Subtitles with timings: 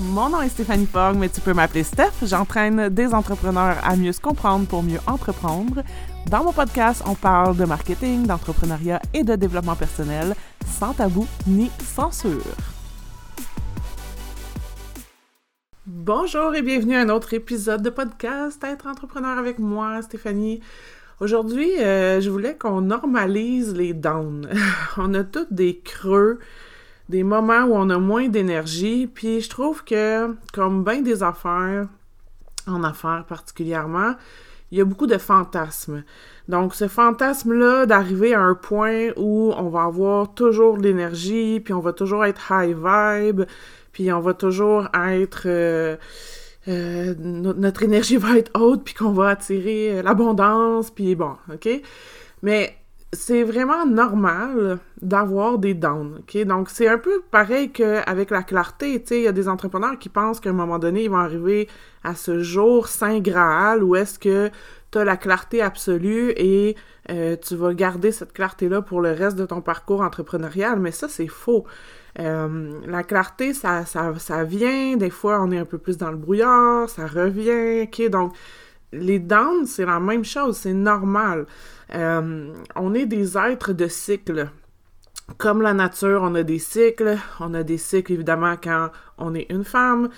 [0.00, 2.12] Mon nom est Stéphanie Fogg, mais tu peux m'appeler Steph.
[2.22, 5.82] J'entraîne des entrepreneurs à mieux se comprendre pour mieux entreprendre.
[6.30, 10.34] Dans mon podcast, on parle de marketing, d'entrepreneuriat et de développement personnel,
[10.66, 12.42] sans tabou ni censure.
[15.86, 20.60] Bonjour et bienvenue à un autre épisode de podcast Être entrepreneur avec moi, Stéphanie.
[21.20, 24.46] Aujourd'hui, euh, je voulais qu'on normalise les downs.
[24.98, 26.38] on a tous des creux,
[27.08, 31.86] des moments où on a moins d'énergie, puis je trouve que, comme bien des affaires,
[32.66, 34.14] en affaires particulièrement,
[34.72, 36.02] il y a beaucoup de fantasmes.
[36.48, 41.72] Donc, ce fantasme-là d'arriver à un point où on va avoir toujours de l'énergie, puis
[41.72, 43.42] on va toujours être high vibe,
[43.92, 45.42] puis on va toujours être...
[45.46, 45.96] Euh,
[46.68, 51.68] euh, notre énergie va être haute, puis qu'on va attirer l'abondance, puis bon, OK?
[52.42, 52.76] Mais
[53.16, 56.44] c'est vraiment normal d'avoir des downs, OK?
[56.44, 60.08] Donc, c'est un peu pareil qu'avec la clarté, tu il y a des entrepreneurs qui
[60.08, 61.68] pensent qu'à un moment donné, ils vont arriver
[62.04, 64.50] à ce jour saint Graal où est-ce que
[64.90, 66.76] tu as la clarté absolue et
[67.10, 71.08] euh, tu vas garder cette clarté-là pour le reste de ton parcours entrepreneurial, mais ça,
[71.08, 71.64] c'est faux.
[72.18, 76.10] Euh, la clarté, ça, ça, ça vient, des fois, on est un peu plus dans
[76.10, 78.08] le brouillard, ça revient, OK?
[78.10, 78.34] Donc,
[78.96, 81.46] les downs, c'est la même chose, c'est normal.
[81.94, 84.48] Euh, on est des êtres de cycle.
[85.38, 87.16] Comme la nature, on a des cycles.
[87.40, 90.08] On a des cycles, évidemment, quand on est une femme.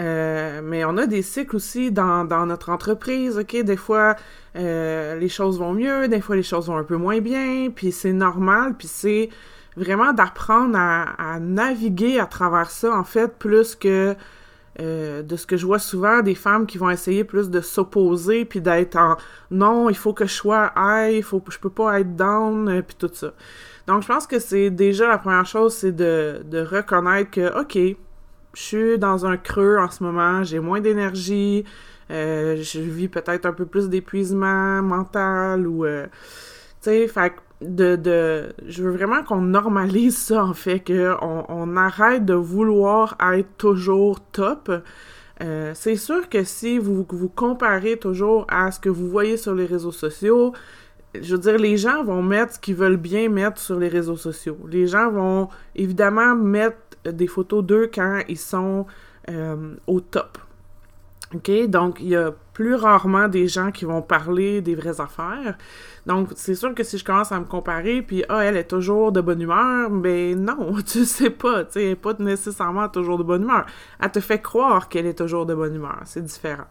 [0.00, 3.56] Euh, mais on a des cycles aussi dans, notre entreprise, OK?
[3.56, 4.16] Des fois,
[4.56, 7.92] euh, les choses vont mieux, des fois, les choses vont un peu moins bien, puis
[7.92, 9.30] c'est normal, puis c'est
[9.76, 14.16] vraiment d'apprendre à, naviguer à travers ça, en fait, plus que
[14.80, 18.44] euh, de ce que je vois souvent, des femmes qui vont essayer plus de s'opposer
[18.44, 19.16] puis d'être en
[19.50, 22.96] non, il faut que je sois high, faut, je peux pas être down, euh, puis
[22.98, 23.32] tout ça.
[23.86, 27.74] Donc, je pense que c'est déjà la première chose, c'est de, de reconnaître que, OK,
[28.54, 31.64] je suis dans un creux en ce moment, j'ai moins d'énergie,
[32.10, 36.10] euh, je vis peut-être un peu plus d'épuisement mental ou, tu
[36.80, 42.24] sais, fait de, de je veux vraiment qu'on normalise ça en fait que on, arrête
[42.24, 44.70] de vouloir être toujours top.
[45.42, 49.54] Euh, c'est sûr que si vous vous comparez toujours à ce que vous voyez sur
[49.54, 50.54] les réseaux sociaux
[51.20, 54.16] je veux dire les gens vont mettre ce qu'ils veulent bien mettre sur les réseaux
[54.16, 54.58] sociaux.
[54.68, 58.86] Les gens vont évidemment mettre des photos d'eux quand ils sont
[59.30, 60.38] euh, au top
[61.34, 61.50] OK?
[61.68, 65.58] Donc, il y a plus rarement des gens qui vont parler des vraies affaires.
[66.06, 69.10] Donc, c'est sûr que si je commence à me comparer, puis ah, elle est toujours
[69.10, 73.18] de bonne humeur, ben non, tu sais pas, tu sais, elle est pas nécessairement toujours
[73.18, 73.66] de bonne humeur.
[74.00, 76.66] Elle te fait croire qu'elle est toujours de bonne humeur, c'est différent.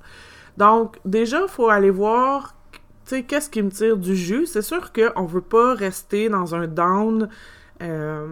[0.58, 4.46] Donc, déjà, il faut aller voir, tu sais, qu'est-ce qui me tire du jus.
[4.46, 7.28] C'est sûr qu'on veut pas rester dans un down
[7.82, 8.28] euh,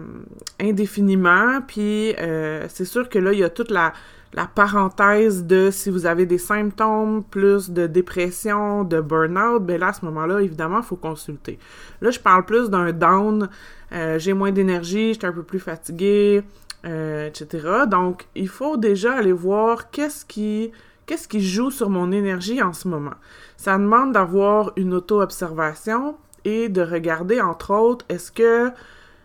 [0.58, 3.92] indéfiniment, puis euh, c'est sûr que là, il y a toute la
[4.34, 9.88] la parenthèse de si vous avez des symptômes plus de dépression, de burn-out, ben là,
[9.88, 11.58] à ce moment-là, évidemment, il faut consulter.
[12.00, 13.48] Là, je parle plus d'un down,
[13.92, 16.42] euh, j'ai moins d'énergie, j'étais un peu plus fatiguée,
[16.84, 17.84] euh, etc.
[17.88, 20.72] Donc, il faut déjà aller voir qu'est-ce qui,
[21.06, 23.14] qu'est-ce qui joue sur mon énergie en ce moment.
[23.56, 28.70] Ça demande d'avoir une auto-observation et de regarder, entre autres, est-ce que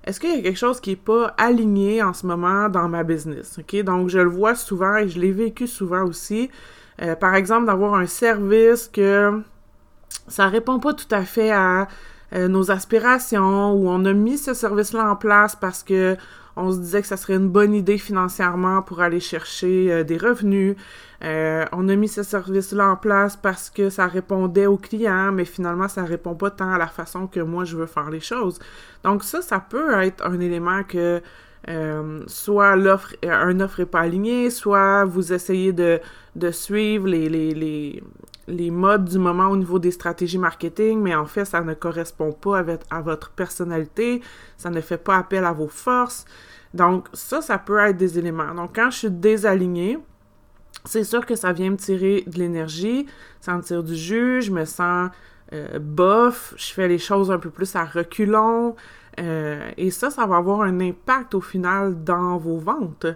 [0.05, 3.03] est-ce qu'il y a quelque chose qui n'est pas aligné en ce moment dans ma
[3.03, 3.59] business?
[3.59, 3.83] OK?
[3.83, 6.49] Donc, je le vois souvent et je l'ai vécu souvent aussi.
[7.01, 9.41] Euh, par exemple, d'avoir un service que
[10.27, 11.87] ça répond pas tout à fait à
[12.33, 16.15] euh, nos aspirations ou on a mis ce service-là en place parce que
[16.55, 20.17] on se disait que ça serait une bonne idée financièrement pour aller chercher euh, des
[20.17, 20.75] revenus.
[21.23, 25.45] Euh, on a mis ce service-là en place parce que ça répondait aux clients, mais
[25.45, 28.59] finalement, ça répond pas tant à la façon que moi je veux faire les choses.
[29.03, 31.21] Donc ça, ça peut être un élément que
[31.67, 35.99] euh, soit l'offre, un offre est pas aligné, soit vous essayez de,
[36.35, 38.03] de suivre les, les,
[38.49, 42.31] les, modes du moment au niveau des stratégies marketing, mais en fait, ça ne correspond
[42.31, 44.21] pas avec, à votre personnalité,
[44.57, 46.25] ça ne fait pas appel à vos forces.
[46.73, 48.53] Donc, ça, ça peut être des éléments.
[48.53, 49.97] Donc, quand je suis désalignée,
[50.85, 53.05] c'est sûr que ça vient me tirer de l'énergie,
[53.41, 55.09] ça me tire du jus, je me sens
[55.53, 58.75] euh, bof, je fais les choses un peu plus à reculons,
[59.19, 63.07] euh, et ça, ça va avoir un impact au final dans vos ventes.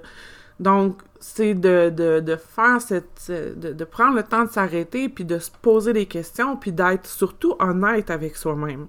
[0.59, 3.29] Donc, c'est de, faire cette.
[3.29, 7.55] De, prendre le temps de s'arrêter, puis de se poser des questions, puis d'être surtout
[7.59, 8.87] honnête avec soi-même.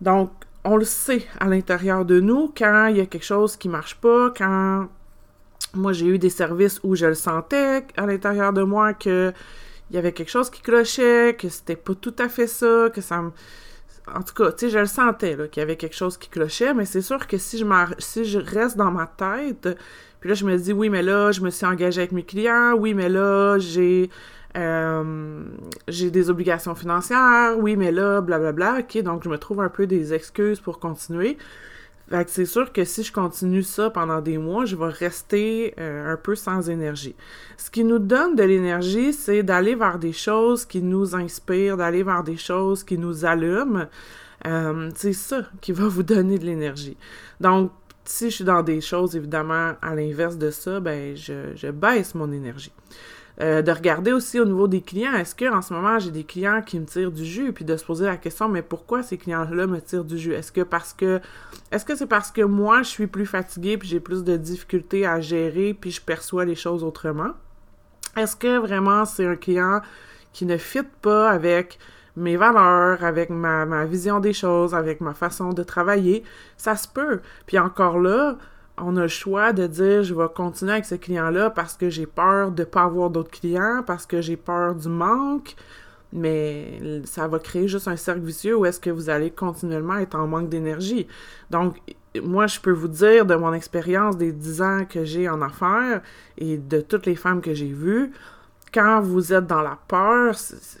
[0.00, 0.30] Donc,
[0.64, 3.96] on le sait à l'intérieur de nous quand il y a quelque chose qui marche
[3.96, 4.88] pas, quand
[5.74, 9.32] moi j'ai eu des services où je le sentais à l'intérieur de moi que
[9.90, 13.00] il y avait quelque chose qui clochait, que c'était pas tout à fait ça, que
[13.00, 13.30] ça me
[14.14, 16.28] en tout cas, tu sais, je le sentais, là, qu'il y avait quelque chose qui
[16.28, 17.64] clochait, mais c'est sûr que si je,
[17.98, 19.68] si je reste dans ma tête,
[20.20, 22.74] puis là, je me dis, oui, mais là, je me suis engagée avec mes clients,
[22.76, 24.10] oui, mais là, j'ai...
[24.56, 25.44] Euh,
[25.86, 29.86] j'ai des obligations financières, oui, mais là, blablabla, ok, donc je me trouve un peu
[29.86, 31.36] des excuses pour continuer.
[32.10, 35.74] Fait que c'est sûr que si je continue ça pendant des mois, je vais rester
[35.78, 37.14] euh, un peu sans énergie.
[37.58, 42.02] Ce qui nous donne de l'énergie, c'est d'aller vers des choses qui nous inspirent, d'aller
[42.02, 43.86] vers des choses qui nous allument.
[44.46, 46.96] Euh, c'est ça qui va vous donner de l'énergie.
[47.40, 47.72] Donc,
[48.04, 52.14] si je suis dans des choses, évidemment, à l'inverse de ça, ben, je, je baisse
[52.14, 52.72] mon énergie.
[53.40, 56.24] Euh, de regarder aussi au niveau des clients, est-ce que en ce moment j'ai des
[56.24, 59.16] clients qui me tirent du jus, puis de se poser la question, mais pourquoi ces
[59.16, 60.32] clients-là me tirent du jus?
[60.32, 61.20] Est-ce que parce que
[61.70, 65.06] est-ce que c'est parce que moi je suis plus fatiguée puis j'ai plus de difficultés
[65.06, 67.30] à gérer puis je perçois les choses autrement?
[68.16, 69.82] Est-ce que vraiment c'est un client
[70.32, 71.78] qui ne fit pas avec
[72.16, 76.24] mes valeurs, avec ma, ma vision des choses, avec ma façon de travailler?
[76.56, 77.20] Ça se peut.
[77.46, 78.36] Puis encore là,
[78.82, 82.06] on a le choix de dire je vais continuer avec ce client-là parce que j'ai
[82.06, 85.54] peur de ne pas avoir d'autres clients, parce que j'ai peur du manque,
[86.12, 90.16] mais ça va créer juste un cercle vicieux où est-ce que vous allez continuellement être
[90.16, 91.06] en manque d'énergie.
[91.50, 91.76] Donc,
[92.22, 96.00] moi, je peux vous dire de mon expérience des 10 ans que j'ai en affaires
[96.38, 98.12] et de toutes les femmes que j'ai vues,
[98.72, 100.34] quand vous êtes dans la peur,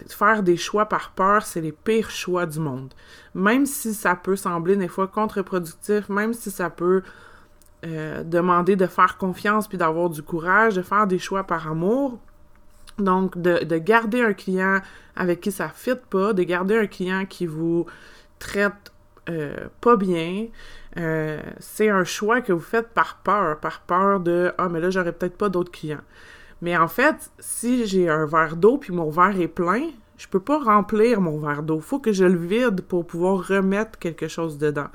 [0.08, 2.92] faire des choix par peur, c'est les pires choix du monde.
[3.34, 7.02] Même si ça peut sembler des fois contre-productif, même si ça peut
[7.84, 12.18] euh, demander de faire confiance puis d'avoir du courage, de faire des choix par amour.
[12.98, 14.80] Donc, de, garder un client
[15.14, 17.86] avec qui ça ne fit pas, de garder un client qui vous
[18.40, 18.92] traite
[19.28, 20.46] euh, pas bien,
[20.96, 24.90] euh, c'est un choix que vous faites par peur, par peur de Ah, mais là,
[24.90, 26.00] j'aurais peut-être pas d'autres clients.
[26.60, 30.40] Mais en fait, si j'ai un verre d'eau puis mon verre est plein, je peux
[30.40, 31.76] pas remplir mon verre d'eau.
[31.76, 34.88] Il faut que je le vide pour pouvoir remettre quelque chose dedans.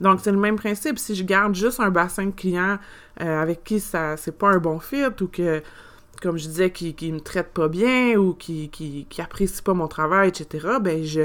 [0.00, 0.98] Donc, c'est le même principe.
[0.98, 2.78] Si je garde juste un bassin de clients
[3.20, 5.62] euh, avec qui ça c'est pas un bon fit ou que,
[6.22, 9.74] comme je disais, qui, qui me traite pas bien ou qui, qui, qui apprécie pas
[9.74, 11.22] mon travail, etc., ben je,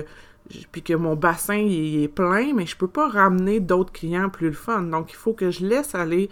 [0.71, 4.47] puis que mon bassin il, est plein, mais je peux pas ramener d'autres clients plus
[4.47, 4.81] le fun.
[4.83, 6.29] Donc, il faut que je laisse aller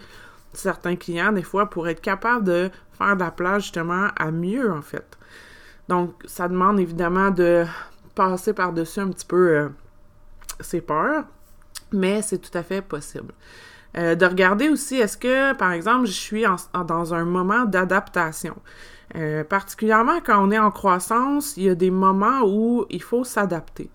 [0.52, 4.70] certains clients des fois pour être capable de faire de la place justement à mieux
[4.70, 5.18] en fait.
[5.88, 7.64] Donc, ça demande évidemment de
[8.14, 9.68] passer par-dessus un petit peu euh,
[10.60, 11.24] ses peurs,
[11.92, 13.34] mais c'est tout à fait possible.
[13.98, 16.44] Euh, de regarder aussi, est-ce que, par exemple, je suis
[16.86, 18.56] dans un moment d'adaptation?
[19.14, 23.24] Euh, particulièrement quand on est en croissance, il y a des moments où il faut
[23.24, 23.90] s'adapter.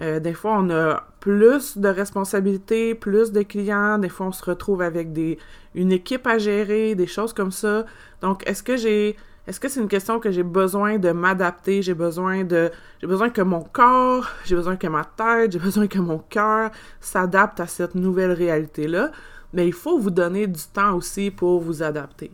[0.00, 3.98] Euh, des fois, on a plus de responsabilités, plus de clients.
[3.98, 5.38] Des fois, on se retrouve avec des,
[5.74, 7.84] une équipe à gérer, des choses comme ça.
[8.22, 9.16] Donc, est-ce que j'ai
[9.46, 13.28] est-ce que c'est une question que j'ai besoin de m'adapter, j'ai besoin de j'ai besoin
[13.28, 17.66] que mon corps, j'ai besoin que ma tête, j'ai besoin que mon cœur s'adapte à
[17.66, 19.10] cette nouvelle réalité-là,
[19.52, 22.30] mais il faut vous donner du temps aussi pour vous adapter.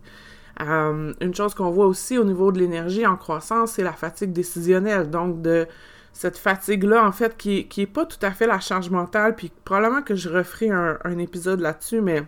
[0.60, 4.32] Euh, une chose qu'on voit aussi au niveau de l'énergie en croissance, c'est la fatigue
[4.32, 5.08] décisionnelle.
[5.08, 5.66] Donc, de
[6.12, 9.52] cette fatigue-là, en fait, qui, qui est pas tout à fait la charge mentale, puis
[9.64, 12.25] probablement que je referai un épisode là-dessus, mais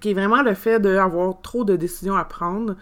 [0.00, 2.76] qui est vraiment le fait d'avoir trop de décisions à prendre,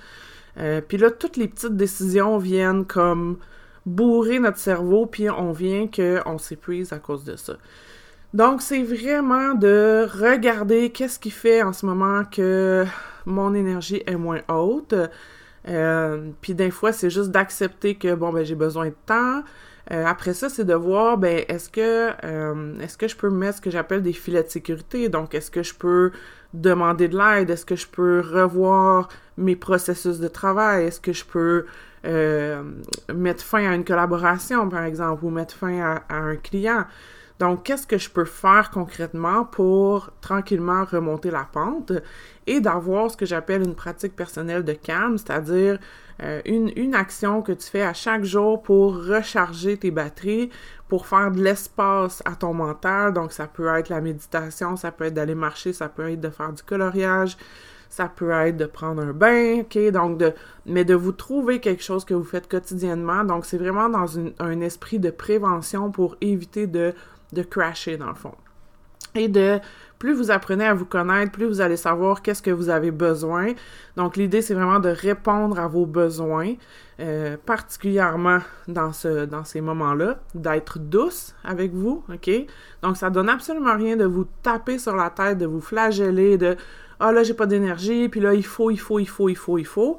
[0.59, 3.39] euh, puis là, toutes les petites décisions viennent comme
[3.87, 7.55] bourrer notre cerveau, puis on vient qu'on s'épuise à cause de ça.
[8.35, 12.85] Donc, c'est vraiment de regarder qu'est-ce qui fait en ce moment que
[13.27, 14.95] mon énergie est moins haute.
[15.69, 19.43] Euh, puis des fois, c'est juste d'accepter que, bon, ben j'ai besoin de temps.
[19.91, 22.11] Euh, après ça, c'est de voir, ben, est-ce que,
[22.83, 25.09] est-ce que je peux mettre ce que j'appelle des filets de sécurité?
[25.09, 26.13] Donc, est-ce que je peux
[26.55, 27.51] demander de l'aide?
[27.51, 30.87] Est-ce que je peux revoir mes processus de travail?
[30.87, 31.67] Est-ce que je peux
[32.05, 32.63] euh,
[33.15, 36.85] mettre fin à une collaboration, par exemple, ou mettre fin à, un client?
[37.39, 41.93] Donc, qu'est-ce que je peux faire concrètement pour tranquillement remonter la pente
[42.47, 45.79] et d'avoir ce que j'appelle une pratique personnelle de calme, c'est-à-dire
[46.23, 50.51] euh, une, action que tu fais à chaque jour pour recharger tes batteries,
[50.89, 53.13] pour faire de l'espace à ton mental.
[53.13, 56.31] Donc, ça peut être la méditation, ça peut être d'aller marcher, ça peut être de
[56.31, 57.37] faire du coloriage,
[57.89, 59.91] ça peut être de prendre un bain, ok?
[59.91, 60.33] Donc, de,
[60.65, 63.25] mais de vous trouver quelque chose que vous faites quotidiennement.
[63.25, 66.95] Donc, c'est vraiment dans un esprit de prévention pour éviter de,
[67.33, 68.35] de crasher, dans le fond.
[69.15, 69.59] Et de
[69.99, 73.53] plus vous apprenez à vous connaître, plus vous allez savoir qu'est-ce que vous avez besoin.
[73.97, 76.55] Donc, l'idée, c'est vraiment de répondre à vos besoins,
[76.99, 82.31] euh, particulièrement dans, ce, dans ces moments-là, d'être douce avec vous, OK?
[82.83, 86.57] Donc, ça donne absolument rien de vous taper sur la tête, de vous flageller, de
[86.99, 89.59] ah là, j'ai pas d'énergie, puis là, il faut, il faut, il faut, il faut,
[89.59, 89.97] il faut.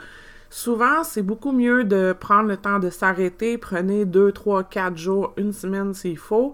[0.50, 3.58] Souvent, c'est beaucoup mieux de prendre le temps de s'arrêter.
[3.58, 6.53] Prenez deux, trois, quatre jours, une semaine s'il faut,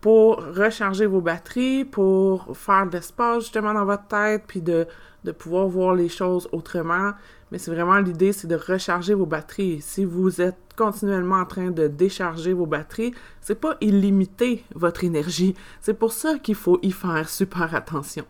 [0.00, 4.86] pour recharger vos batteries, pour faire de l'espace justement dans votre tête, puis de,
[5.24, 7.12] de pouvoir voir les choses autrement.
[7.52, 9.80] Mais c'est vraiment l'idée, c'est de recharger vos batteries.
[9.80, 15.54] Si vous êtes continuellement en train de décharger vos batteries, c'est pas illimité votre énergie.
[15.80, 18.24] C'est pour ça qu'il faut y faire super attention.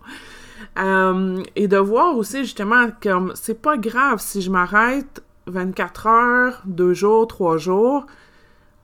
[0.79, 6.63] Euh, et de voir aussi justement comme c'est pas grave si je m'arrête 24 heures,
[6.67, 8.07] 2 jours, 3 jours.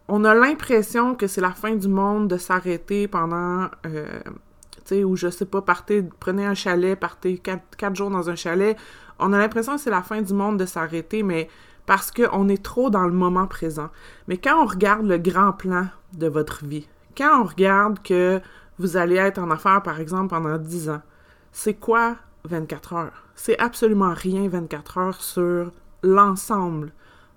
[0.09, 5.05] On a l'impression que c'est la fin du monde de s'arrêter pendant, euh, tu sais,
[5.05, 8.77] ou je sais pas, partez, prenez un chalet, partez 4, jours dans un chalet.
[9.19, 11.49] On a l'impression que c'est la fin du monde de s'arrêter, mais
[11.87, 13.91] parce qu'on est trop dans le moment présent.
[14.29, 16.87] Mais quand on regarde le grand plan de votre vie,
[17.17, 18.41] quand on regarde que
[18.79, 21.03] vous allez être en affaires, par exemple, pendant 10 ans,
[21.51, 23.25] c'est quoi 24 heures?
[23.35, 25.73] C'est absolument rien 24 heures sur
[26.03, 26.93] l'ensemble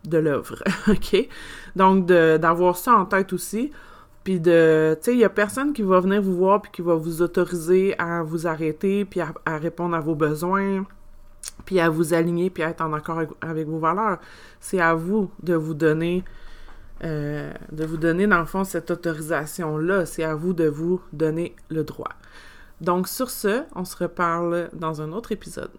[0.06, 1.27] de l'œuvre, OK?
[1.75, 3.72] Donc, d'avoir ça en tête aussi.
[4.24, 6.82] Puis de, tu sais, il y a personne qui va venir vous voir puis qui
[6.82, 10.86] va vous autoriser à vous arrêter puis à, répondre à vos besoins
[11.65, 14.20] puis à vous aligner puis à être en accord avec, vos valeurs.
[14.60, 16.24] C'est à vous de vous donner,
[17.03, 20.06] euh, de vous donner dans le fond cette autorisation-là.
[20.06, 22.12] C'est à vous de vous donner le droit.
[22.82, 25.72] Donc sur ce, on se reparle dans un autre épisode.